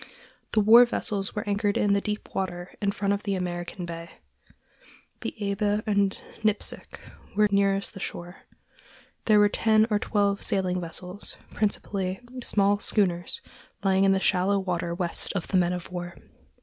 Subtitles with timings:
[0.53, 4.19] The war vessels were anchored in the deep water in front of the American consulate.
[5.19, 6.99] The Eber and Nipsic
[7.35, 8.37] were nearest the shore.
[9.25, 13.41] There were ten or twelve sailing vessels, principally small schooners
[13.83, 16.15] lying in the shallow water west of the men of war.